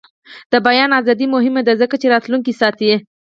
د 0.51 0.53
بیان 0.67 0.89
ازادي 0.99 1.25
مهمه 1.35 1.61
ده 1.67 1.73
ځکه 1.81 1.95
چې 2.01 2.11
راتلونکی 2.13 2.53
ساتي. 2.61 2.89